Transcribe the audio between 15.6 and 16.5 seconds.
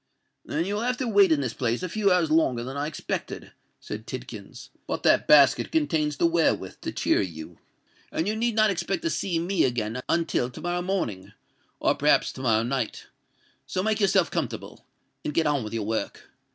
with your work.